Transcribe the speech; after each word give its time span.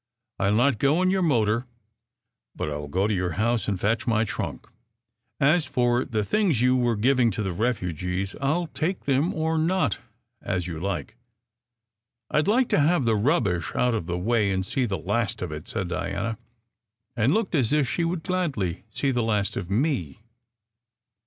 I 0.39 0.49
ll 0.49 0.55
not 0.55 0.79
go 0.79 1.03
in 1.03 1.11
your 1.11 1.21
motor, 1.21 1.67
but 2.55 2.71
I 2.71 2.73
ll 2.73 2.87
go 2.87 3.05
to 3.05 3.13
your 3.13 3.33
house 3.33 3.67
and 3.67 3.79
fetch 3.79 4.07
my 4.07 4.23
trunk. 4.23 4.65
As 5.39 5.65
for 5.67 6.05
the 6.05 6.23
things 6.23 6.59
you 6.59 6.75
were 6.75 6.95
giving 6.95 7.29
to 7.29 7.43
the 7.43 7.53
refugees, 7.53 8.35
I 8.41 8.49
ll 8.51 8.65
take 8.73 9.05
them 9.05 9.31
or 9.31 9.59
not, 9.59 9.99
as 10.41 10.65
you 10.65 10.79
like."" 10.79 11.17
I 12.31 12.41
d 12.41 12.49
like 12.49 12.67
to 12.69 12.79
have 12.79 13.05
the 13.05 13.15
rubbish 13.15 13.73
out 13.75 13.93
of 13.93 14.07
the 14.07 14.17
way 14.17 14.49
and 14.49 14.65
see 14.65 14.85
the 14.85 14.97
last 14.97 15.39
of 15.43 15.51
it," 15.51 15.67
said 15.67 15.89
Diana; 15.89 16.39
and 17.15 17.31
looked 17.31 17.53
as 17.53 17.71
if 17.71 17.87
she 17.87 18.03
would 18.03 18.23
gladly 18.23 18.85
see 18.89 19.11
the 19.11 19.21
last 19.21 19.55
of 19.55 19.69
me. 19.69 20.17